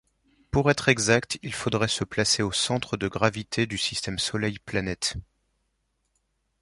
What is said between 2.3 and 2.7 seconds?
au